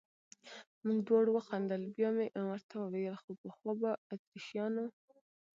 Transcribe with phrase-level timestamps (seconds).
[0.85, 4.85] موږ دواړو وخندل، بیا مې ورته وویل: خو پخوا به اتریشیانو.